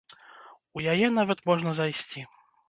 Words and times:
У 0.77 0.83
яе 0.93 1.07
нават 1.17 1.45
можна 1.51 1.75
зайсці. 1.81 2.27